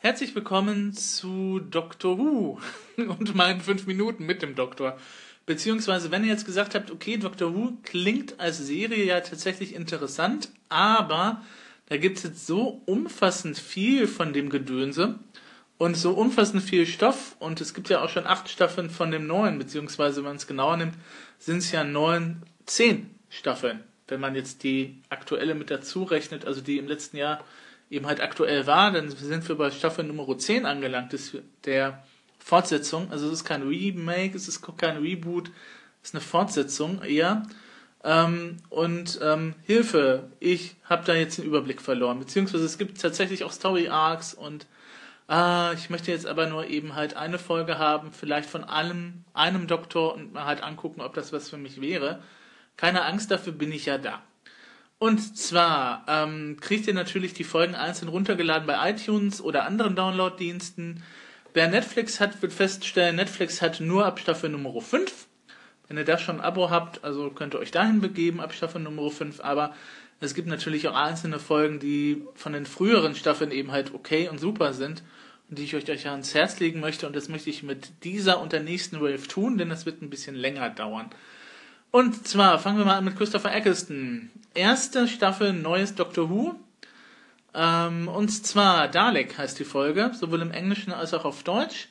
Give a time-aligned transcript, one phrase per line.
[0.00, 2.60] Herzlich willkommen zu Doctor Who
[2.96, 4.96] und meinen fünf Minuten mit dem Doktor.
[5.44, 10.50] Beziehungsweise, wenn ihr jetzt gesagt habt, okay, Doctor Who klingt als Serie ja tatsächlich interessant,
[10.68, 11.42] aber
[11.86, 15.18] da gibt es jetzt so umfassend viel von dem Gedönse
[15.78, 19.26] und so umfassend viel Stoff und es gibt ja auch schon acht Staffeln von dem
[19.26, 20.94] neuen, beziehungsweise wenn man es genauer nimmt,
[21.40, 26.60] sind es ja neun, zehn Staffeln, wenn man jetzt die aktuelle mit dazu rechnet, also
[26.60, 27.42] die im letzten Jahr
[27.90, 32.02] eben halt aktuell war, dann sind wir bei Staffel Nummer 10 angelangt, ist der
[32.38, 33.10] Fortsetzung.
[33.10, 35.50] Also es ist kein Remake, es ist kein Reboot,
[36.02, 37.42] es ist eine Fortsetzung eher.
[38.04, 42.18] Ähm, und ähm, Hilfe, ich habe da jetzt den Überblick verloren.
[42.18, 44.66] Beziehungsweise es gibt tatsächlich auch Story Arcs und
[45.26, 49.66] ah, ich möchte jetzt aber nur eben halt eine Folge haben, vielleicht von allem, einem
[49.66, 52.22] Doktor und mal halt angucken, ob das was für mich wäre.
[52.76, 54.22] Keine Angst, dafür bin ich ja da.
[54.98, 61.04] Und zwar ähm, kriegt ihr natürlich die Folgen einzeln runtergeladen bei iTunes oder anderen Download-Diensten.
[61.54, 65.26] Wer Netflix hat, wird feststellen, Netflix hat nur ab Staffel Nummer 5.
[65.86, 68.80] Wenn ihr da schon ein Abo habt, also könnt ihr euch dahin begeben ab Staffel
[68.80, 69.40] Nummer 5.
[69.40, 69.72] Aber
[70.20, 74.38] es gibt natürlich auch einzelne Folgen, die von den früheren Staffeln eben halt okay und
[74.38, 75.04] super sind
[75.48, 77.06] und die ich euch, euch ans Herz legen möchte.
[77.06, 80.10] Und das möchte ich mit dieser und der nächsten Wave tun, denn das wird ein
[80.10, 81.08] bisschen länger dauern.
[81.90, 84.30] Und zwar fangen wir mal an mit Christopher Eccleston.
[84.54, 86.54] Erste Staffel Neues Doctor Who.
[87.54, 91.88] Ähm, und zwar Dalek heißt die Folge, sowohl im Englischen als auch auf Deutsch.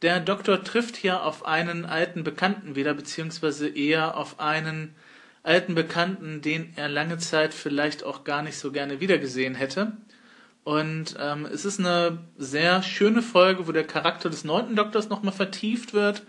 [0.00, 4.94] Der Doktor trifft hier auf einen alten Bekannten wieder, beziehungsweise eher auf einen
[5.42, 9.92] alten Bekannten, den er lange Zeit vielleicht auch gar nicht so gerne wiedergesehen hätte.
[10.64, 15.34] Und ähm, es ist eine sehr schöne Folge, wo der Charakter des neunten Doktors nochmal
[15.34, 16.22] vertieft wird.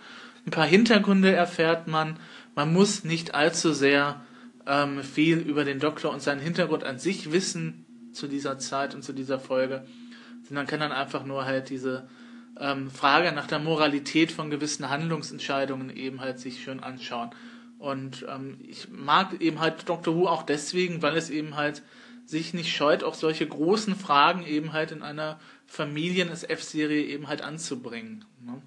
[0.45, 2.19] Ein paar Hintergründe erfährt man
[2.55, 4.25] man muss nicht allzu sehr
[4.65, 9.03] ähm, viel über den Doktor und seinen Hintergrund an sich wissen zu dieser Zeit und
[9.03, 9.85] zu dieser Folge,
[10.47, 12.07] sondern kann dann einfach nur halt diese
[12.59, 17.31] ähm, Frage nach der Moralität von gewissen Handlungsentscheidungen eben halt sich schön anschauen.
[17.77, 21.83] Und ähm, ich mag eben halt Doctor Who auch deswegen, weil es eben halt
[22.25, 28.25] sich nicht scheut, auch solche großen Fragen eben halt in einer Familien-SF-Serie eben halt anzubringen.
[28.41, 28.61] Ne?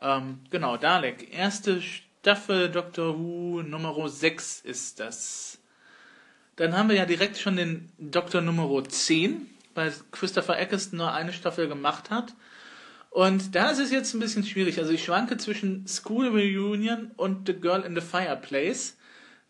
[0.00, 1.32] Ähm, genau, Dalek.
[1.32, 1.80] Erste
[2.26, 5.60] Staffel Doctor Who Nummer 6 ist das.
[6.56, 11.32] Dann haben wir ja direkt schon den Doktor Nummer 10, weil Christopher Eccleston nur eine
[11.32, 12.34] Staffel gemacht hat.
[13.10, 14.80] Und da ist es jetzt ein bisschen schwierig.
[14.80, 18.96] Also ich schwanke zwischen School Reunion und The Girl in the Fireplace.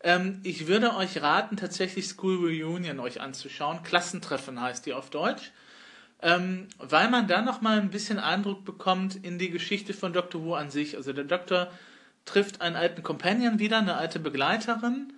[0.03, 3.81] Ähm, ich würde euch raten, tatsächlich School Reunion euch anzuschauen.
[3.81, 5.51] Klassentreffen heißt die auf Deutsch.
[6.21, 10.53] Ähm, weil man da nochmal ein bisschen Eindruck bekommt in die Geschichte von Doctor Who
[10.53, 10.95] an sich.
[10.95, 11.71] Also der Doktor
[12.27, 15.13] trifft einen alten Companion wieder, eine alte Begleiterin.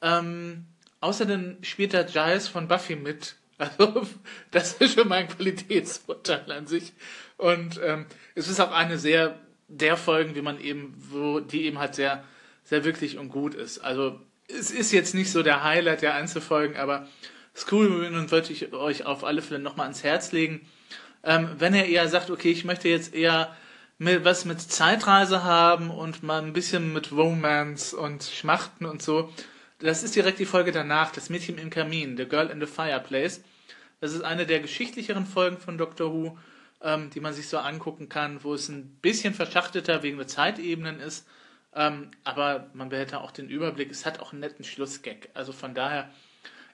[0.00, 0.64] Ähm,
[1.00, 3.36] außerdem spielt der Giles von Buffy mit.
[3.58, 4.08] Also,
[4.50, 6.94] das ist schon mein Qualitätsurteil an sich.
[7.36, 11.78] Und ähm, es ist auch eine sehr der Folgen, wie man eben, wo die eben
[11.78, 12.24] halt sehr,
[12.64, 13.78] sehr wirklich und gut ist.
[13.78, 14.18] Also,
[14.48, 17.06] es ist jetzt nicht so der Highlight der Einzelfolgen, aber
[17.54, 20.66] School Reunion wollte ich euch auf alle Fälle nochmal ans Herz legen.
[21.22, 23.54] Ähm, wenn ihr eher sagt, okay, ich möchte jetzt eher
[24.02, 29.32] mit, was mit Zeitreise haben und mal ein bisschen mit Romance und Schmachten und so.
[29.78, 33.44] Das ist direkt die Folge danach, das Mädchen im Kamin, The Girl in the Fireplace.
[34.00, 36.36] Das ist eine der geschichtlicheren Folgen von Doctor Who,
[36.82, 40.98] ähm, die man sich so angucken kann, wo es ein bisschen verschachteter wegen der Zeitebenen
[40.98, 41.24] ist.
[41.72, 43.92] Ähm, aber man behält da auch den Überblick.
[43.92, 45.28] Es hat auch einen netten Schlussgag.
[45.34, 46.10] Also von daher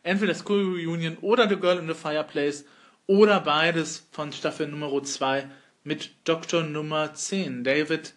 [0.03, 2.65] entweder School Reunion oder The Girl in the Fireplace
[3.07, 5.47] oder beides von Staffel Nummer 2
[5.89, 8.13] mit Doktor Nummer 10, David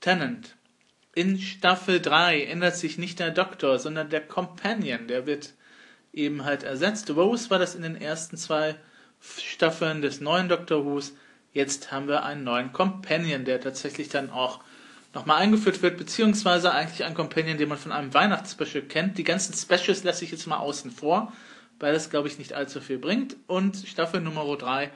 [0.00, 0.56] Tennant.
[1.14, 5.52] In Staffel 3 ändert sich nicht der Doktor, sondern der Companion, der wird
[6.14, 7.10] eben halt ersetzt.
[7.10, 8.74] Rose war das in den ersten zwei
[9.20, 11.12] Staffeln des neuen Doctor Who's.
[11.52, 14.60] Jetzt haben wir einen neuen Companion, der tatsächlich dann auch
[15.12, 19.18] nochmal eingeführt wird, beziehungsweise eigentlich ein Companion, den man von einem Weihnachtsspecial kennt.
[19.18, 21.34] Die ganzen Specials lasse ich jetzt mal außen vor,
[21.80, 23.36] weil das, glaube ich, nicht allzu viel bringt.
[23.46, 24.90] Und Staffel Nummer 3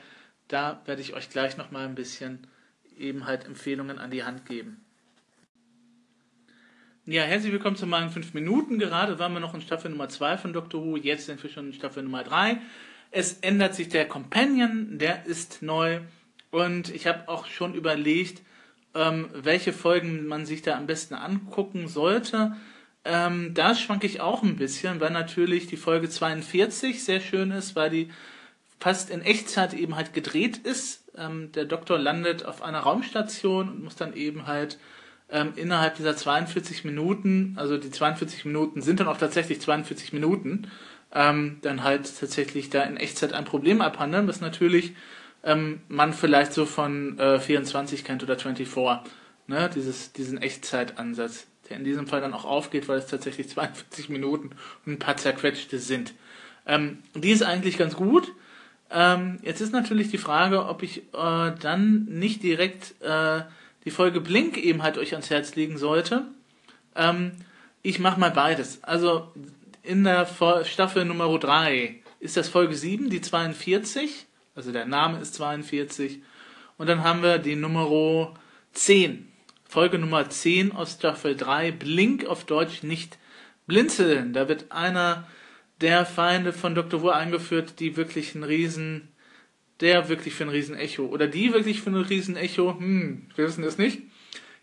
[0.47, 2.47] da werde ich euch gleich nochmal ein bisschen
[2.97, 4.85] eben halt Empfehlungen an die Hand geben.
[7.05, 8.79] Ja, herzlich willkommen zu meinen 5 Minuten.
[8.79, 11.67] Gerade waren wir noch in Staffel Nummer 2 von Doctor Who, jetzt sind wir schon
[11.67, 12.59] in Staffel Nummer 3.
[13.11, 15.99] Es ändert sich der Companion, der ist neu
[16.51, 18.41] und ich habe auch schon überlegt,
[18.95, 22.55] ähm, welche Folgen man sich da am besten angucken sollte.
[23.03, 27.75] Ähm, da schwanke ich auch ein bisschen, weil natürlich die Folge 42 sehr schön ist,
[27.75, 28.09] weil die
[28.79, 31.03] fast in Echtzeit eben halt gedreht ist.
[31.17, 34.77] Ähm, der Doktor landet auf einer Raumstation und muss dann eben halt
[35.29, 40.69] ähm, innerhalb dieser 42 Minuten, also die 42 Minuten sind dann auch tatsächlich 42 Minuten,
[41.13, 44.93] ähm, dann halt tatsächlich da in Echtzeit ein Problem abhandeln, was natürlich
[45.43, 49.11] ähm, man vielleicht so von äh, 24 kennt oder 24.
[49.47, 49.69] Ne?
[49.73, 54.51] Dieses, diesen Echtzeitansatz, der in diesem Fall dann auch aufgeht, weil es tatsächlich 42 Minuten
[54.85, 56.13] und ein paar zerquetschte sind.
[56.67, 58.31] Ähm, die ist eigentlich ganz gut.
[58.95, 63.41] Ähm, jetzt ist natürlich die Frage, ob ich äh, dann nicht direkt äh,
[63.83, 66.23] die Folge Blink eben halt euch ans Herz legen sollte.
[66.95, 67.33] Ähm,
[67.83, 68.81] ich mache mal beides.
[68.85, 69.33] Also
[69.83, 70.25] in der
[70.63, 74.27] Staffel Nummer 3 ist das Folge 7, die 42.
[74.55, 76.21] Also der Name ist 42.
[76.77, 78.33] Und dann haben wir die Nummer
[78.71, 79.29] 10.
[79.67, 81.73] Folge Nummer 10 aus Staffel 3.
[81.73, 83.17] Blink auf Deutsch nicht
[83.67, 84.31] blinzeln.
[84.31, 85.27] Da wird einer
[85.81, 87.01] der Feinde von Dr.
[87.01, 89.09] Wu eingeführt, die wirklich ein Riesen,
[89.81, 93.77] der wirklich für ein Riesen-Echo oder die wirklich für ein Riesen-Echo, hm, wir wissen es
[93.77, 94.01] nicht,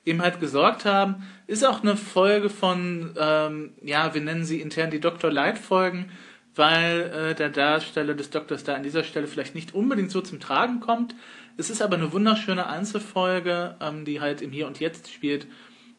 [0.04, 1.26] eben halt gesorgt haben.
[1.46, 5.30] Ist auch eine Folge von, ähm, ja, wir nennen sie intern die Dr.
[5.30, 6.10] Light-Folgen,
[6.54, 10.40] weil äh, der Darsteller des Doktors da an dieser Stelle vielleicht nicht unbedingt so zum
[10.40, 11.14] Tragen kommt.
[11.56, 15.46] Es ist aber eine wunderschöne Einzelfolge, ähm, die halt im Hier und Jetzt spielt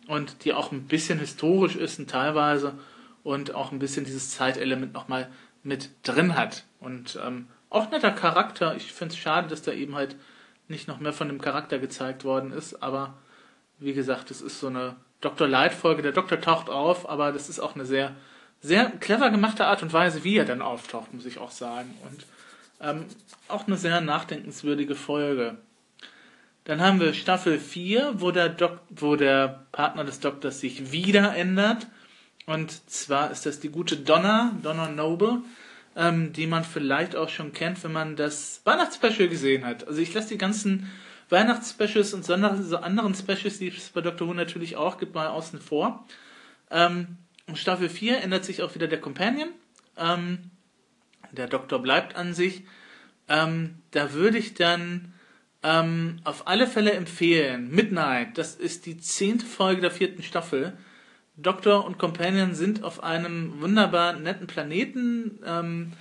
[0.07, 2.73] und die auch ein bisschen historisch ist und teilweise
[3.23, 5.29] und auch ein bisschen dieses Zeitelement nochmal
[5.63, 6.65] mit drin hat.
[6.79, 8.75] Und ähm, auch netter Charakter.
[8.75, 10.15] Ich finde es schade, dass da eben halt
[10.67, 13.15] nicht noch mehr von dem Charakter gezeigt worden ist, aber
[13.79, 15.47] wie gesagt, es ist so eine Dr.
[15.47, 16.01] Light-Folge.
[16.01, 18.15] Der Doktor taucht auf, aber das ist auch eine sehr,
[18.61, 21.93] sehr clever gemachte Art und Weise, wie er dann auftaucht, muss ich auch sagen.
[22.05, 22.25] Und
[22.81, 23.05] ähm,
[23.47, 25.57] auch eine sehr nachdenkenswürdige Folge.
[26.65, 31.35] Dann haben wir Staffel 4, wo der, Dok wo der Partner des Doktors sich wieder
[31.35, 31.87] ändert.
[32.45, 35.41] Und zwar ist das die gute Donna, Donna Noble,
[35.95, 39.87] ähm, die man vielleicht auch schon kennt, wenn man das Weihnachtsspecial gesehen hat.
[39.87, 40.91] Also ich lasse die ganzen
[41.29, 44.27] Weihnachtsspecials und so anderen Specials, die es bei Dr.
[44.27, 46.05] Who natürlich auch gibt, mal außen vor.
[46.69, 47.17] Ähm,
[47.53, 49.49] Staffel 4 ändert sich auch wieder der Companion.
[49.97, 50.51] Ähm,
[51.31, 52.63] der Doktor bleibt an sich.
[53.27, 55.13] Ähm, da würde ich dann
[55.63, 60.73] ähm, auf alle Fälle empfehlen, Midnight, das ist die zehnte Folge der vierten Staffel.
[61.35, 65.39] Doktor und Companion sind auf einem wunderbar netten Planeten.
[65.45, 65.93] Ähm,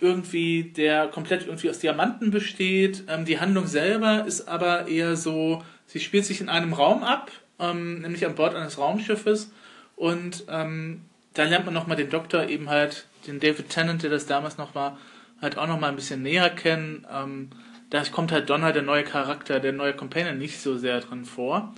[0.00, 3.04] irgendwie, der komplett irgendwie aus Diamanten besteht.
[3.08, 7.30] Ähm, die Handlung selber ist aber eher so, sie spielt sich in einem Raum ab,
[7.58, 9.52] ähm, nämlich an Bord eines Raumschiffes.
[9.96, 11.02] Und ähm,
[11.34, 14.74] da lernt man nochmal den Doktor eben halt, den David Tennant, der das damals noch
[14.74, 14.98] war,
[15.42, 17.06] halt auch nochmal ein bisschen näher kennen.
[17.12, 17.50] Ähm,
[17.90, 21.74] da kommt halt Donner, der neue Charakter, der neue Companion, nicht so sehr drin vor.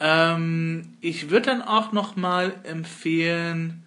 [0.00, 3.84] Ähm, ich würde dann auch nochmal empfehlen,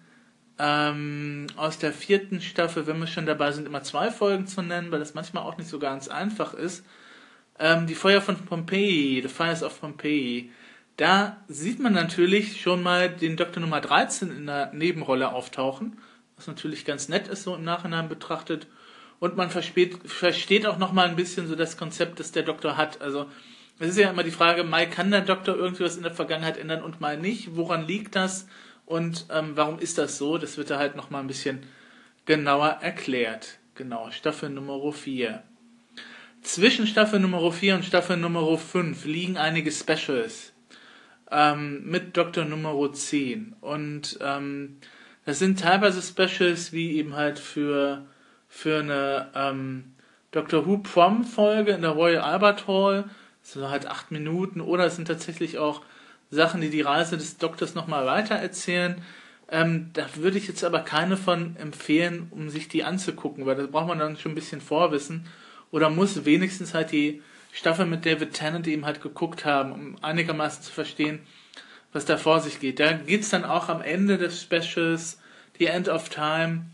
[0.58, 4.92] ähm, aus der vierten Staffel, wenn wir schon dabei sind, immer zwei Folgen zu nennen,
[4.92, 6.84] weil das manchmal auch nicht so ganz einfach ist.
[7.58, 10.50] Ähm, die Feuer von Pompeii, The Fires of Pompeii.
[10.96, 15.98] Da sieht man natürlich schon mal den Doktor Nummer 13 in der Nebenrolle auftauchen,
[16.36, 18.66] was natürlich ganz nett ist, so im Nachhinein betrachtet.
[19.18, 23.00] Und man versteht, auch nochmal ein bisschen so das Konzept, das der Doktor hat.
[23.00, 23.26] Also,
[23.82, 26.56] es ist ja immer die Frage, mal kann der Doktor irgendwie was in der Vergangenheit
[26.56, 27.56] ändern und mal nicht.
[27.56, 28.46] Woran liegt das?
[28.86, 30.38] Und ähm, warum ist das so?
[30.38, 31.60] Das wird da halt nochmal ein bisschen
[32.26, 33.58] genauer erklärt.
[33.74, 35.42] Genau, Staffel Nummer 4.
[36.42, 40.52] Zwischen Staffel Nummer 4 und Staffel Nummer 5 liegen einige Specials
[41.30, 43.56] ähm, mit Doktor Nummer 10.
[43.60, 44.78] Und ähm,
[45.24, 48.06] das sind teilweise Specials wie eben halt für,
[48.48, 49.94] für eine ähm,
[50.32, 53.04] Doctor Who Prom Folge in der Royal Albert Hall.
[53.42, 54.60] So halt acht Minuten.
[54.60, 55.82] Oder es sind tatsächlich auch
[56.30, 59.02] Sachen, die die Reise des Doktors nochmal weiter erzählen.
[59.48, 63.66] Ähm, da würde ich jetzt aber keine von empfehlen, um sich die anzugucken, weil da
[63.66, 65.26] braucht man dann schon ein bisschen Vorwissen
[65.70, 67.22] oder muss wenigstens halt die
[67.52, 71.20] Staffel mit David Tennant eben halt geguckt haben, um einigermaßen zu verstehen,
[71.92, 72.80] was da vor sich geht.
[72.80, 75.20] Da geht's dann auch am Ende des Specials,
[75.58, 76.66] The End of Time,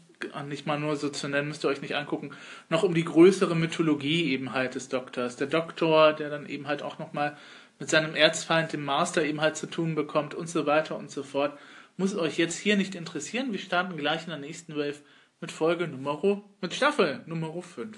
[0.46, 2.30] nicht mal nur so zu nennen, müsst ihr euch nicht angucken,
[2.68, 5.37] noch um die größere Mythologie eben halt des Doktors.
[5.37, 7.37] Der Doktor, der dann eben halt auch nochmal
[7.78, 11.22] mit seinem Erzfeind, dem Master, eben halt zu tun bekommt und so weiter und so
[11.22, 11.58] fort.
[11.96, 13.52] Muss euch jetzt hier nicht interessieren.
[13.52, 15.00] Wir starten gleich in der nächsten Wave
[15.40, 17.96] mit Folge Nummer, mit Staffel Nummer 5.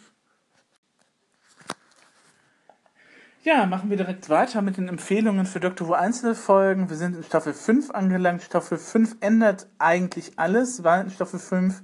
[3.42, 5.88] Ja, machen wir direkt weiter mit den Empfehlungen für Dr.
[5.88, 6.90] Who Einzelfolgen.
[6.90, 8.42] Wir sind in Staffel 5 angelangt.
[8.42, 11.80] Staffel 5 ändert eigentlich alles, weil in Staffel 5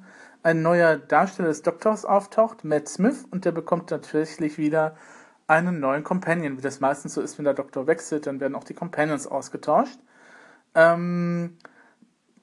[0.46, 4.94] ein neuer Darsteller des Doktors auftaucht, Matt Smith, und der bekommt tatsächlich wieder
[5.48, 6.56] einen neuen Companion.
[6.56, 9.98] Wie das meistens so ist, wenn der Doktor wechselt, dann werden auch die Companions ausgetauscht.
[10.76, 11.56] Ähm,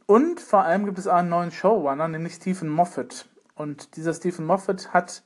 [0.05, 3.29] und vor allem gibt es einen neuen Showrunner, nämlich Stephen Moffat.
[3.55, 5.23] Und dieser Stephen Moffat hat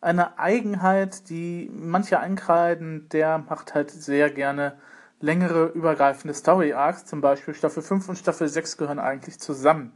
[0.00, 4.76] eine Eigenheit, die manche einkreiden, der macht halt sehr gerne
[5.20, 9.92] längere übergreifende Story Arcs, zum Beispiel Staffel 5 und Staffel 6 gehören eigentlich zusammen.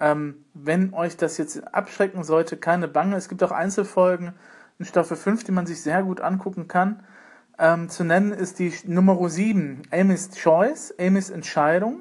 [0.00, 4.32] Ähm, wenn euch das jetzt abschrecken sollte, keine Bange, es gibt auch Einzelfolgen,
[4.78, 7.04] in Staffel 5, die man sich sehr gut angucken kann.
[7.58, 12.00] Ähm, zu nennen ist die Nummer 7, Amy's Choice, Amy's Entscheidung,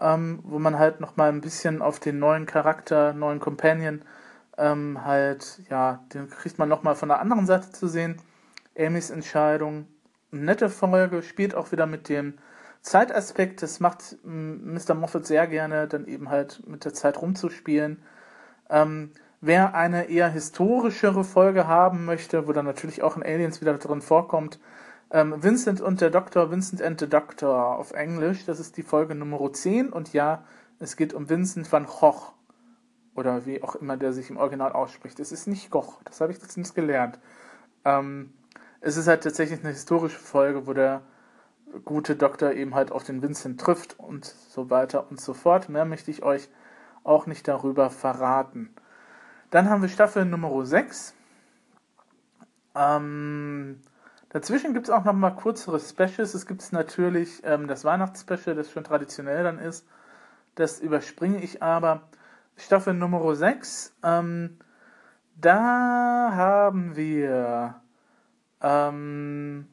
[0.00, 4.02] ähm, wo man halt nochmal ein bisschen auf den neuen Charakter, neuen Companion
[4.56, 8.20] ähm, halt, ja, den kriegt man nochmal von der anderen Seite zu sehen.
[8.78, 9.88] Amy's Entscheidung,
[10.30, 12.34] nette Folge, spielt auch wieder mit dem
[12.82, 13.62] Zeitaspekt.
[13.62, 14.94] Das macht Mr.
[14.94, 18.02] Moffat sehr gerne, dann eben halt mit der Zeit rumzuspielen.
[18.70, 23.76] Ähm, wer eine eher historischere Folge haben möchte, wo dann natürlich auch in Aliens wieder
[23.78, 24.58] drin vorkommt,
[25.10, 29.14] ähm, Vincent und der Doktor, Vincent and the Doctor auf Englisch, das ist die Folge
[29.14, 30.44] Nummer 10 und ja,
[30.80, 32.34] es geht um Vincent van Gogh
[33.14, 35.18] oder wie auch immer der sich im Original ausspricht.
[35.18, 37.18] Es ist nicht Goch, das habe ich letztens gelernt.
[37.86, 38.34] Ähm,
[38.80, 41.02] es ist halt tatsächlich eine historische Folge, wo der
[41.84, 45.68] gute Doktor eben halt auf den Vincent trifft und so weiter und so fort.
[45.68, 46.48] Mehr möchte ich euch
[47.04, 48.74] auch nicht darüber verraten.
[49.50, 51.14] Dann haben wir Staffel Nummer 6.
[52.74, 53.80] Ähm,
[54.28, 56.34] dazwischen gibt es auch noch mal kürzere Specials.
[56.34, 59.86] Es gibt natürlich ähm, das Weihnachtsspecial, das schon traditionell dann ist.
[60.54, 62.02] Das überspringe ich aber.
[62.56, 63.94] Staffel Nummer 6.
[64.02, 64.58] Ähm,
[65.36, 67.80] da haben wir
[68.60, 69.68] ähm,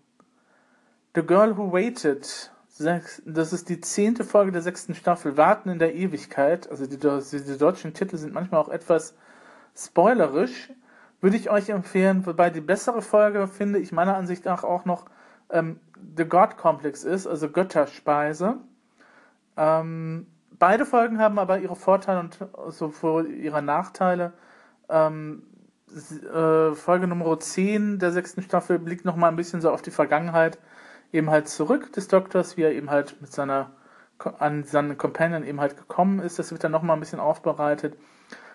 [1.16, 2.52] The Girl Who Waited.
[2.78, 5.38] Das ist die zehnte Folge der sechsten Staffel.
[5.38, 6.70] Warten in der Ewigkeit.
[6.70, 9.16] Also die, die deutschen Titel sind manchmal auch etwas
[9.78, 10.72] spoilerisch.
[11.22, 15.06] Würde ich euch empfehlen, wobei die bessere Folge, finde ich meiner Ansicht nach auch noch
[15.50, 15.80] ähm,
[16.18, 18.58] The God Complex ist, also Götterspeise.
[19.56, 24.34] Ähm, beide Folgen haben aber ihre Vorteile und sowohl ihre Nachteile.
[24.90, 25.44] Ähm,
[25.96, 30.60] äh, Folge Nummer 10 der sechsten Staffel blickt nochmal ein bisschen so auf die Vergangenheit,
[31.16, 33.72] eben halt zurück des Doktors, wie er eben halt mit seiner
[34.40, 36.40] an seinen Companion eben halt gekommen ist.
[36.40, 37.98] Das wird dann nochmal ein bisschen aufbereitet.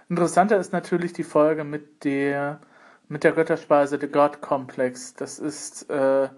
[0.08, 2.60] Interessanter ist natürlich die Folge mit der
[3.08, 5.14] mit der Götterspeise The God Complex.
[5.14, 6.28] Das ist äh,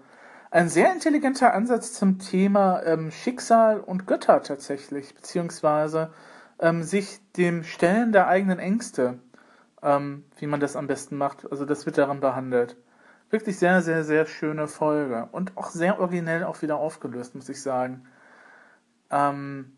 [0.51, 6.11] ein sehr intelligenter Ansatz zum Thema ähm, Schicksal und Götter tatsächlich, beziehungsweise
[6.59, 9.19] ähm, sich dem Stellen der eigenen Ängste,
[9.81, 11.49] ähm, wie man das am besten macht.
[11.51, 12.75] Also das wird daran behandelt.
[13.33, 17.63] Wirklich sehr, sehr, sehr schöne Folge und auch sehr originell auch wieder aufgelöst, muss ich
[17.63, 18.03] sagen.
[19.09, 19.75] Ähm,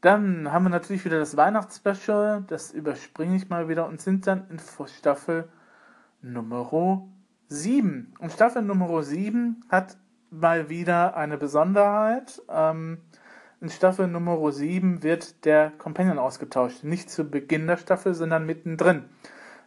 [0.00, 4.46] dann haben wir natürlich wieder das Weihnachtsspecial, das überspringe ich mal wieder und sind dann
[4.48, 5.48] in Staffel
[6.22, 7.02] Nummer
[7.48, 8.14] 7.
[8.20, 9.96] Und Staffel Nummer 7 hat
[10.30, 12.40] mal wieder eine Besonderheit.
[12.48, 12.98] Ähm,
[13.60, 16.84] in Staffel Nummer 7 wird der Companion ausgetauscht.
[16.84, 19.06] Nicht zu Beginn der Staffel, sondern mittendrin.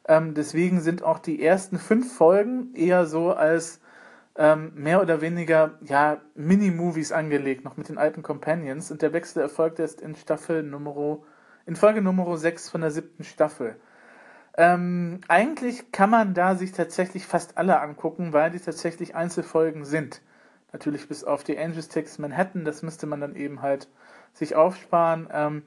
[0.07, 3.79] Ähm, deswegen sind auch die ersten fünf Folgen eher so als
[4.35, 8.91] ähm, mehr oder weniger ja, Mini-Movies angelegt, noch mit den alten Companions.
[8.91, 11.19] Und der Wechsel erfolgt erst in Staffel Nummer,
[11.65, 13.75] in Folge Nummer 6 von der siebten Staffel.
[14.57, 20.21] Ähm, eigentlich kann man da sich tatsächlich fast alle angucken, weil die tatsächlich Einzelfolgen sind.
[20.73, 23.89] Natürlich bis auf die Angels Takes Manhattan, das müsste man dann eben halt
[24.33, 25.27] sich aufsparen.
[25.31, 25.63] Ähm,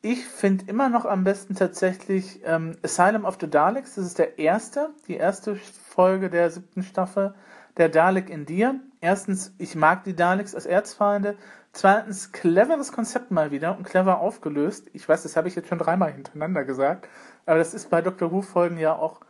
[0.00, 4.38] ich finde immer noch am besten tatsächlich ähm, Asylum of the Daleks, das ist der
[4.38, 7.34] erste, die erste Folge der siebten Staffel,
[7.76, 8.78] der Dalek in dir.
[9.00, 11.36] Erstens, ich mag die Daleks als Erzfeinde.
[11.72, 14.88] Zweitens, cleveres Konzept mal wieder und clever aufgelöst.
[14.92, 17.08] Ich weiß, das habe ich jetzt schon dreimal hintereinander gesagt.
[17.46, 18.32] Aber das ist bei Dr.
[18.32, 19.20] Who-Folgen ja auch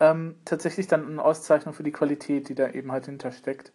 [0.00, 3.72] ähm, tatsächlich dann eine Auszeichnung für die Qualität, die da eben halt hintersteckt.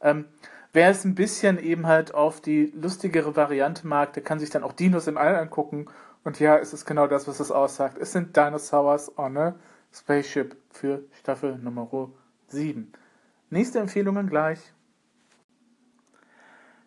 [0.00, 0.26] Ähm,
[0.72, 4.62] wer es ein bisschen eben halt auf die lustigere Variante mag, der kann sich dann
[4.62, 5.86] auch Dinos im All angucken.
[6.24, 7.98] Und ja, es ist genau das, was es aussagt.
[7.98, 9.54] Es sind Dinosaurs on a
[9.92, 11.88] Spaceship für Staffel Nummer
[12.48, 12.92] 7.
[13.50, 14.60] Nächste Empfehlungen gleich.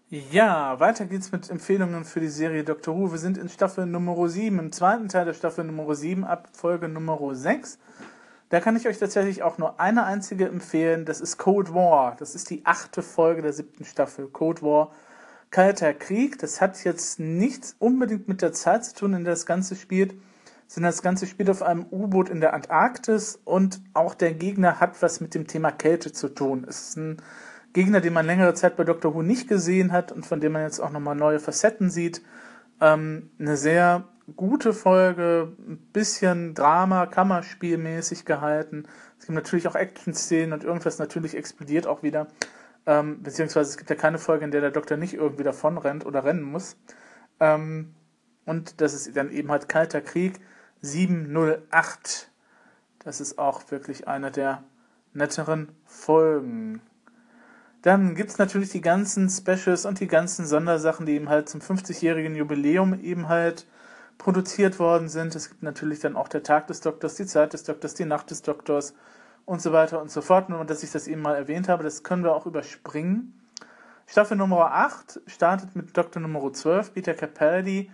[0.09, 3.11] Ja, weiter geht's mit Empfehlungen für die Serie Doctor Who.
[3.11, 6.89] Wir sind in Staffel Nummer 7, im zweiten Teil der Staffel Nummer 7, ab Folge
[6.89, 7.79] Nummer 6.
[8.51, 11.05] Da kann ich euch tatsächlich auch nur eine einzige empfehlen.
[11.05, 12.17] Das ist Cold War.
[12.19, 14.27] Das ist die achte Folge der siebten Staffel.
[14.27, 14.91] Cold War,
[15.51, 16.37] Kalter Krieg.
[16.37, 20.15] Das hat jetzt nichts unbedingt mit der Zeit zu tun, in der das Ganze spielt,
[20.67, 25.01] sondern das Ganze spielt auf einem U-Boot in der Antarktis und auch der Gegner hat
[25.01, 26.65] was mit dem Thema Kälte zu tun.
[26.67, 27.21] Es ist ein
[27.71, 30.63] Gegner, den man längere Zeit bei Doctor Who nicht gesehen hat und von dem man
[30.63, 32.21] jetzt auch nochmal neue Facetten sieht.
[32.81, 38.85] Ähm, eine sehr gute Folge, ein bisschen Drama, Kammerspielmäßig gehalten.
[39.19, 42.27] Es gibt natürlich auch Action-Szenen und irgendwas natürlich explodiert auch wieder.
[42.85, 46.05] Ähm, beziehungsweise es gibt ja keine Folge, in der der Doktor nicht irgendwie davon rennt
[46.05, 46.77] oder rennen muss.
[47.39, 47.93] Ähm,
[48.45, 50.39] und das ist dann eben halt Kalter Krieg
[50.81, 52.31] 708.
[52.99, 54.63] Das ist auch wirklich eine der
[55.13, 56.81] netteren Folgen.
[57.81, 61.61] Dann gibt es natürlich die ganzen Specials und die ganzen Sondersachen, die eben halt zum
[61.61, 63.65] 50-jährigen Jubiläum eben halt
[64.21, 65.35] produziert worden sind.
[65.35, 68.29] Es gibt natürlich dann auch der Tag des Doktors, die Zeit des Doktors, die Nacht
[68.29, 68.93] des Doktors
[69.45, 70.47] und so weiter und so fort.
[70.47, 73.33] Nur, dass ich das eben mal erwähnt habe, das können wir auch überspringen.
[74.05, 76.21] Staffel Nummer 8 startet mit Dr.
[76.21, 77.89] Nummer 12, Peter Capaldi,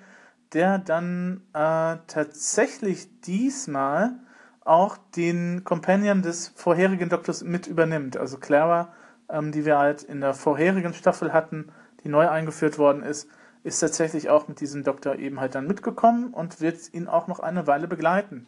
[0.52, 4.20] der dann äh, tatsächlich diesmal
[4.66, 8.18] auch den Companion des vorherigen Doktors mit übernimmt.
[8.18, 8.92] Also Clara,
[9.30, 11.72] ähm, die wir halt in der vorherigen Staffel hatten,
[12.04, 13.30] die neu eingeführt worden ist,
[13.68, 17.42] ist tatsächlich auch mit diesem Doktor eben halt dann mitgekommen und wird ihn auch noch
[17.42, 18.48] eine Weile begleiten.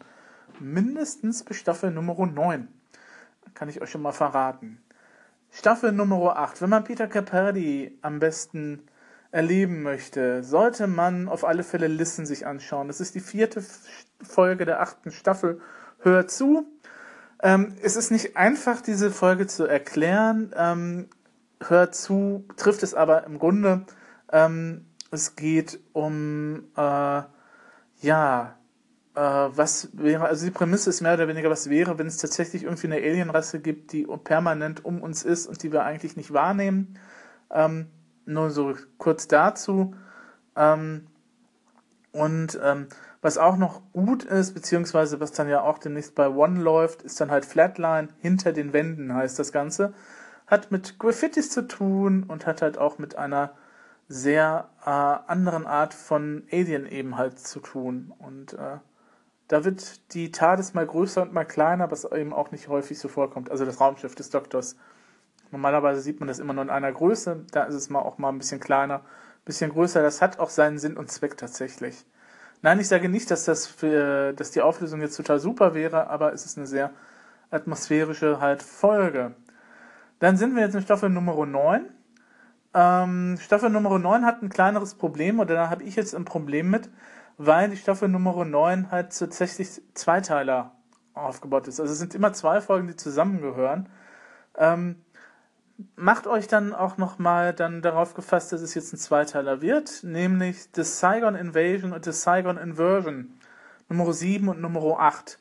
[0.58, 2.68] Mindestens bis Staffel Nummer 9.
[3.54, 4.82] Kann ich euch schon mal verraten.
[5.50, 6.62] Staffel Nummer 8.
[6.62, 8.82] Wenn man Peter Capaldi am besten
[9.30, 12.88] erleben möchte, sollte man auf alle Fälle Listen sich anschauen.
[12.88, 13.62] Das ist die vierte
[14.22, 15.60] Folge der achten Staffel.
[15.98, 16.66] Hör zu.
[17.42, 20.54] Ähm, es ist nicht einfach, diese Folge zu erklären.
[20.56, 21.08] Ähm,
[21.62, 23.84] hör zu, trifft es aber im Grunde.
[24.32, 27.22] Ähm, es geht um, äh,
[28.00, 28.56] ja,
[29.14, 32.64] äh, was wäre, also die Prämisse ist mehr oder weniger, was wäre, wenn es tatsächlich
[32.64, 36.98] irgendwie eine Alienrasse gibt, die permanent um uns ist und die wir eigentlich nicht wahrnehmen.
[37.50, 37.88] Ähm,
[38.24, 39.94] nur so kurz dazu.
[40.56, 41.06] Ähm,
[42.12, 42.88] und ähm,
[43.22, 47.20] was auch noch gut ist, beziehungsweise was dann ja auch demnächst bei One läuft, ist
[47.20, 49.92] dann halt Flatline hinter den Wänden heißt das Ganze.
[50.46, 53.52] Hat mit Graffitis zu tun und hat halt auch mit einer
[54.12, 58.12] sehr äh, anderen Art von Alien eben halt zu tun.
[58.18, 58.78] Und äh,
[59.46, 63.06] da wird die TARDIS mal größer und mal kleiner, was eben auch nicht häufig so
[63.06, 63.52] vorkommt.
[63.52, 64.74] Also das Raumschiff des Doktors.
[65.52, 68.28] Normalerweise sieht man das immer nur in einer Größe, da ist es mal auch mal
[68.28, 70.02] ein bisschen kleiner, ein bisschen größer.
[70.02, 72.04] Das hat auch seinen Sinn und Zweck tatsächlich.
[72.62, 76.32] Nein, ich sage nicht, dass das für, dass die Auflösung jetzt total super wäre, aber
[76.32, 76.90] es ist eine sehr
[77.50, 79.34] atmosphärische halt Folge.
[80.18, 81.88] Dann sind wir jetzt in Staffel Nummer 9.
[82.72, 86.70] Ähm, Staffel Nummer 9 hat ein kleineres Problem, oder da habe ich jetzt ein Problem
[86.70, 86.88] mit,
[87.36, 90.72] weil die Staffel Nummer 9 halt tatsächlich Zweiteiler
[91.14, 91.80] aufgebaut ist.
[91.80, 93.88] Also es sind immer zwei Folgen, die zusammengehören.
[94.56, 94.96] Ähm,
[95.96, 100.68] macht euch dann auch nochmal dann darauf gefasst, dass es jetzt ein Zweiteiler wird, nämlich
[100.74, 103.38] The Saigon Invasion und The Saigon Inversion,
[103.88, 105.38] Nummer 7 und Nummer 8.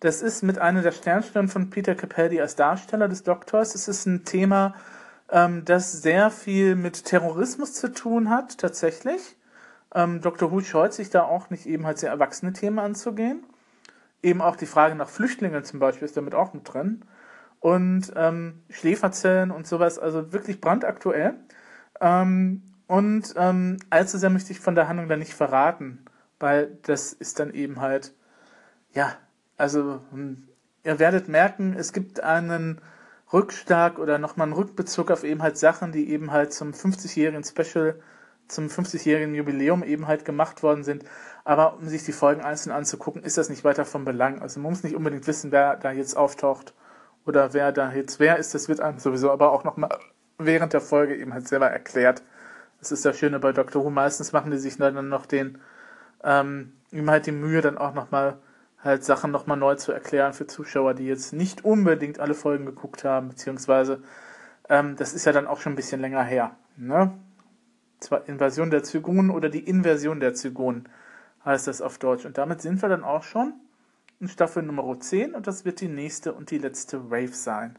[0.00, 3.74] Das ist mit einer der Sternstunden von Peter Capaldi als Darsteller des Doktors.
[3.74, 4.74] Es ist ein Thema,
[5.32, 9.36] ähm, das sehr viel mit Terrorismus zu tun hat, tatsächlich.
[9.94, 10.52] Ähm, Dr.
[10.52, 13.42] Who scheut sich da auch nicht eben halt sehr erwachsene Themen anzugehen.
[14.22, 17.04] Eben auch die Frage nach Flüchtlingen zum Beispiel ist damit auch mit drin
[17.60, 21.34] und ähm, Schläferzellen und sowas, also wirklich brandaktuell.
[22.00, 26.04] Ähm, und ähm, allzu sehr möchte ich von der Handlung da nicht verraten,
[26.38, 28.12] weil das ist dann eben halt,
[28.92, 29.14] ja,
[29.56, 30.48] also hm,
[30.84, 32.80] ihr werdet merken, es gibt einen
[33.32, 37.98] Rückschlag oder nochmal einen Rückbezug auf eben halt Sachen, die eben halt zum 50-jährigen Special,
[38.48, 41.04] zum 50-jährigen Jubiläum eben halt gemacht worden sind.
[41.44, 44.42] Aber um sich die Folgen einzeln anzugucken, ist das nicht weiter von Belang.
[44.42, 46.74] Also man muss nicht unbedingt wissen, wer da jetzt auftaucht
[47.24, 49.98] oder wer da jetzt wer ist, das wird einem sowieso aber auch nochmal
[50.38, 52.22] während der Folge eben halt selber erklärt.
[52.80, 53.90] Das ist das Schöne bei Doctor Who.
[53.90, 55.58] Meistens machen die sich dann noch den,
[56.24, 58.38] ähm, ihm halt die Mühe, dann auch nochmal
[58.82, 63.04] halt Sachen nochmal neu zu erklären für Zuschauer, die jetzt nicht unbedingt alle Folgen geguckt
[63.04, 64.02] haben, beziehungsweise
[64.68, 66.56] ähm, das ist ja dann auch schon ein bisschen länger her.
[66.76, 67.12] Ne?
[68.00, 70.88] Zwar Invasion der Zygonen oder die Inversion der Zygonen
[71.44, 72.24] heißt das auf Deutsch.
[72.24, 73.54] Und damit sind wir dann auch schon
[74.20, 77.76] in Staffel Nummer 10 und das wird die nächste und die letzte Wave sein.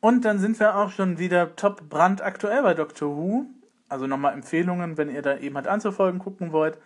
[0.00, 3.46] Und dann sind wir auch schon wieder top brandaktuell bei Doctor Who.
[3.88, 6.78] Also nochmal Empfehlungen, wenn ihr da eben halt anzufolgen gucken wollt.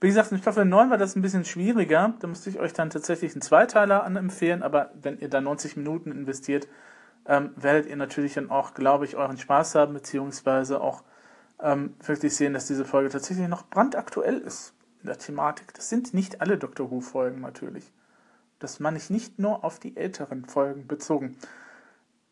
[0.00, 2.14] Wie gesagt, in Staffel 9 war das ein bisschen schwieriger.
[2.20, 6.12] Da musste ich euch dann tatsächlich einen Zweiteiler anempfehlen, aber wenn ihr da 90 Minuten
[6.12, 6.68] investiert,
[7.26, 11.02] ähm, werdet ihr natürlich dann auch, glaube ich, euren Spaß haben, beziehungsweise auch
[11.62, 15.72] ähm, wirklich sehen, dass diese Folge tatsächlich noch brandaktuell ist in der Thematik.
[15.74, 17.90] Das sind nicht alle Doctor Who-Folgen natürlich.
[18.58, 21.36] Das meine ich nicht nur auf die älteren Folgen bezogen.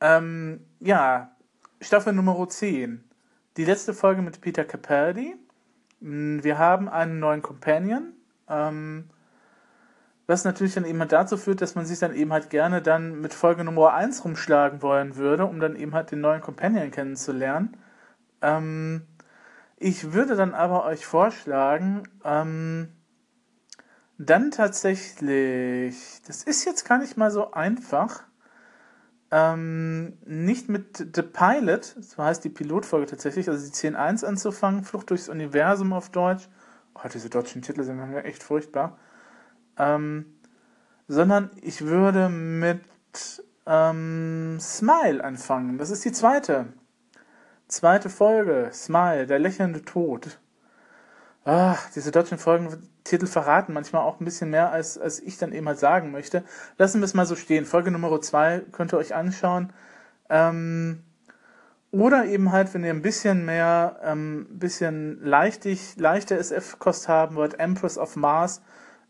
[0.00, 1.34] Ähm, ja,
[1.80, 3.04] Staffel Nummer 10.
[3.56, 5.36] Die letzte Folge mit Peter Capaldi.
[6.02, 8.12] Hm, wir haben einen neuen Companion.
[8.48, 9.08] Ähm,
[10.26, 13.20] was natürlich dann eben halt dazu führt, dass man sich dann eben halt gerne dann
[13.20, 17.76] mit Folge Nummer 1 rumschlagen wollen würde, um dann eben halt den neuen Companion kennenzulernen.
[18.40, 19.02] Ähm,
[19.76, 22.88] ich würde dann aber euch vorschlagen, ähm,
[24.18, 28.22] dann tatsächlich, das ist jetzt gar nicht mal so einfach,
[29.32, 35.08] ähm, nicht mit The Pilot, so heißt die Pilotfolge tatsächlich, also die 10.1 anzufangen, Flucht
[35.08, 36.48] durchs Universum auf Deutsch.
[36.94, 38.98] Oh, diese deutschen Titel sind ja echt furchtbar.
[39.78, 40.26] Ähm,
[41.08, 42.82] sondern ich würde mit
[43.64, 45.78] ähm, Smile anfangen.
[45.78, 46.66] Das ist die zweite.
[47.68, 50.40] Zweite Folge, Smile, der lächelnde Tod.
[51.44, 55.66] Ah, diese deutschen Folgentitel verraten manchmal auch ein bisschen mehr, als, als ich dann eben
[55.68, 56.44] halt sagen möchte.
[56.78, 57.64] Lassen wir es mal so stehen.
[57.64, 59.72] Folge Nummer zwei könnt ihr euch anschauen.
[60.28, 61.02] Ähm,
[61.90, 67.60] oder eben halt, wenn ihr ein bisschen mehr, ähm, bisschen leichtig, leichte SF-Kost haben wollt,
[67.60, 68.62] Empress of Mars,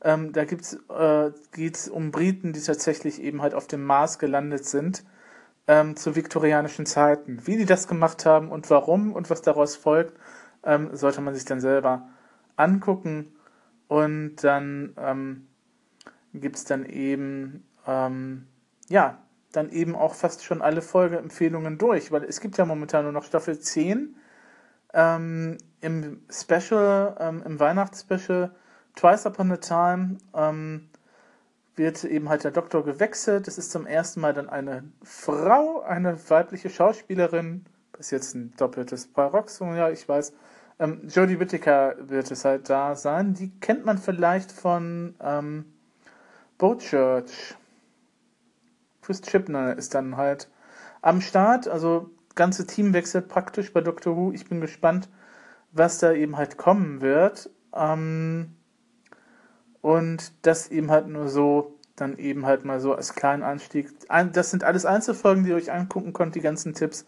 [0.03, 4.65] ähm, da gibt's, äh, geht's um Briten, die tatsächlich eben halt auf dem Mars gelandet
[4.65, 5.05] sind,
[5.69, 7.47] ähm, zu viktorianischen Zeiten.
[7.47, 10.19] Wie die das gemacht haben und warum und was daraus folgt,
[10.65, 12.09] ähm, sollte man sich dann selber
[12.57, 13.35] angucken.
[13.89, 15.47] Und dann ähm,
[16.33, 18.47] gibt's dann eben, ähm,
[18.89, 19.19] ja,
[19.53, 23.25] dann eben auch fast schon alle Folgeempfehlungen durch, weil es gibt ja momentan nur noch
[23.25, 24.17] Staffel 10.
[24.95, 28.55] Ähm, Im Special, ähm, im Weihnachtsspecial
[28.95, 30.89] Twice Upon a Time ähm,
[31.77, 33.47] wird eben halt der Doktor gewechselt.
[33.47, 37.65] Das ist zum ersten Mal dann eine Frau, eine weibliche Schauspielerin.
[37.93, 40.33] Das ist jetzt ein doppeltes Paroxysm, ja, ich weiß.
[40.83, 43.35] Ähm, Jodie Whittaker wird es halt da sein.
[43.35, 45.65] Die kennt man vielleicht von ähm,
[46.59, 47.55] Boatchurch.
[49.01, 50.51] Chris Chibner ist dann halt
[51.01, 51.69] am Start.
[51.69, 54.33] Also ganze Team wechselt praktisch bei Doctor Who.
[54.33, 55.09] Ich bin gespannt,
[55.71, 57.49] was da eben halt kommen wird.
[57.73, 58.57] Ähm,
[59.83, 63.89] und das eben halt nur so, dann eben halt mal so als kleinen Anstieg.
[64.33, 67.07] Das sind alles Einzelfolgen, die ihr euch angucken könnt, die ganzen Tipps,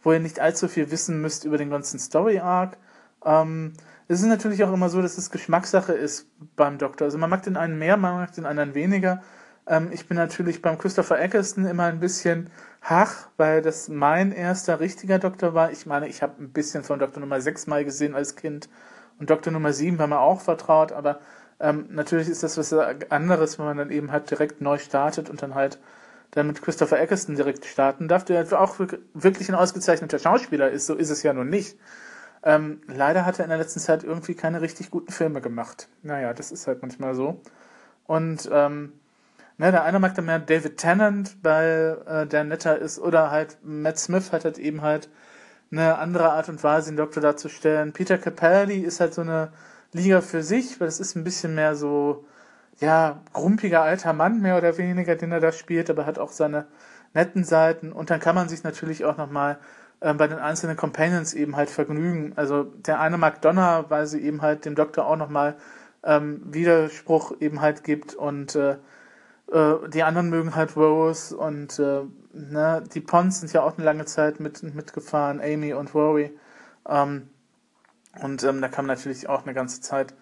[0.00, 2.78] wo ihr nicht allzu viel wissen müsst über den ganzen Story Arc.
[3.26, 3.72] Ähm,
[4.08, 7.06] es ist natürlich auch immer so, dass es Geschmackssache ist beim Doktor.
[7.06, 9.22] Also man mag den einen mehr, man mag den anderen weniger.
[9.66, 12.50] Ähm, ich bin natürlich beim Christopher Eccleston immer ein bisschen
[12.82, 15.72] hach, weil das mein erster richtiger Doktor war.
[15.72, 18.68] Ich meine, ich habe ein bisschen von Doktor Nummer 6 mal gesehen als Kind
[19.18, 21.20] und Doktor Nummer 7 war mir auch vertraut, aber
[21.58, 22.72] ähm, natürlich ist das was
[23.10, 25.78] anderes, wenn man dann eben halt direkt neu startet und dann halt
[26.32, 28.78] dann mit Christopher Eccleston direkt starten darf, der auch
[29.14, 30.86] wirklich ein ausgezeichneter Schauspieler ist.
[30.86, 31.76] So ist es ja nun nicht.
[32.46, 35.88] Ähm, leider hat er in der letzten Zeit irgendwie keine richtig guten Filme gemacht.
[36.04, 37.40] Naja, das ist halt manchmal so.
[38.06, 38.92] Und ähm,
[39.58, 43.58] ne, der eine mag dann mehr David Tennant, weil äh, der netter ist, oder halt
[43.64, 45.08] Matt Smith hat halt eben halt
[45.72, 47.92] eine andere Art und Weise, den Doktor darzustellen.
[47.92, 49.52] Peter Capaldi ist halt so eine
[49.92, 52.24] Liga für sich, weil es ist ein bisschen mehr so,
[52.78, 56.66] ja, grumpiger alter Mann, mehr oder weniger, den er da spielt, aber hat auch seine
[57.12, 57.90] netten Seiten.
[57.90, 59.58] Und dann kann man sich natürlich auch nochmal
[60.00, 62.32] äh, bei den einzelnen Companions eben halt vergnügen.
[62.36, 65.56] Also der eine mag Donner, weil sie eben halt dem Doktor auch nochmal
[66.04, 68.76] ähm, Widerspruch eben halt gibt und äh,
[69.52, 73.84] äh, die anderen mögen halt Rose und äh, ne, die Pons sind ja auch eine
[73.84, 76.36] lange Zeit mit, mitgefahren, Amy und Rory.
[76.88, 77.28] Ähm,
[78.22, 80.14] und ähm, da kann man natürlich auch eine ganze Zeit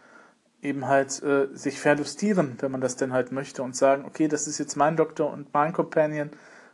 [0.62, 4.46] eben halt äh, sich verlustieren, wenn man das denn halt möchte und sagen, okay, das
[4.46, 6.30] ist jetzt mein Doktor und mein Companion,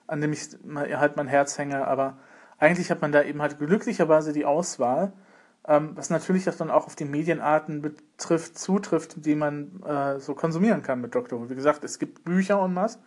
[0.07, 2.17] an dem ich halt mein Herz hänge, aber
[2.61, 5.13] eigentlich hat man da eben halt glücklicherweise die Auswahl,
[5.67, 10.35] ähm, was natürlich das dann auch auf die Medienarten betrifft, zutrifft, die man äh, so
[10.35, 11.51] konsumieren kann mit Doctor Who.
[11.51, 13.01] Wie gesagt, es gibt Bücher und was,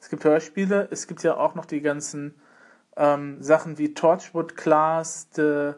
[0.00, 2.34] es gibt Hörspiele, es gibt ja auch noch die ganzen
[2.96, 5.74] ähm, Sachen wie Torchwood Class, The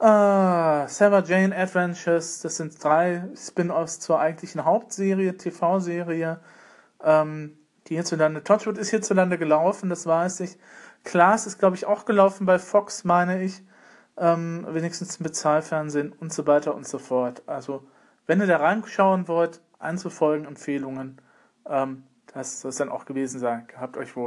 [0.00, 6.38] Ah, Sarah Jane Adventures, das sind drei Spin-offs zur eigentlichen Hauptserie, TV-Serie.
[7.02, 7.58] Ähm,
[7.88, 10.56] die hierzulande, Torchwood ist hierzulande gelaufen, das weiß ich.
[11.08, 13.62] Klaas ist, glaube ich, auch gelaufen bei Fox, meine ich.
[14.18, 17.42] Ähm, wenigstens im Bezahlfernsehen und so weiter und so fort.
[17.46, 17.82] Also,
[18.26, 21.18] wenn ihr da reinschauen wollt, einzufolgen, Empfehlungen,
[21.66, 22.02] ähm,
[22.34, 23.66] das soll es dann auch gewesen sein.
[23.68, 24.26] Gehabt euch wohl.